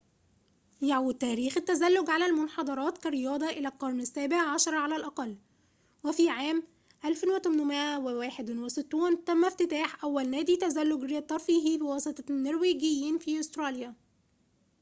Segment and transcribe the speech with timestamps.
[0.81, 5.37] يعود تاريخ التزلج على المنحدرات كرياضة إلى القرن السابع عشر على الأقل
[6.03, 6.63] وفي عام
[7.05, 13.95] 1861 تم افتتاح أول نادي تزلج ترفيهي بواسطة النرويجيين في أستراليا